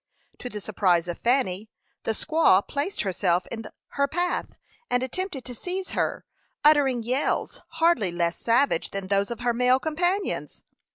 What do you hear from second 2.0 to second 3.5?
the squaw placed herself